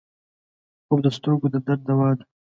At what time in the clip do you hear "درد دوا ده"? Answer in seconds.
1.65-2.23